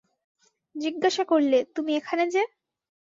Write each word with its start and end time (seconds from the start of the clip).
জিজ্ঞাসা 0.75 1.23
করলে, 1.23 1.57
তুমি 1.75 1.91
এখানে 1.95 2.23
যে! 2.27 2.41